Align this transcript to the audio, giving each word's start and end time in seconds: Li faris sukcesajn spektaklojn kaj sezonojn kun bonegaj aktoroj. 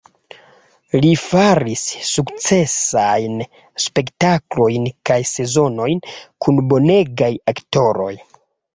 Li 1.03 1.11
faris 1.23 1.83
sukcesajn 2.13 3.37
spektaklojn 3.85 4.91
kaj 5.11 5.21
sezonojn 5.35 6.05
kun 6.17 6.67
bonegaj 6.75 7.33
aktoroj. 7.57 8.15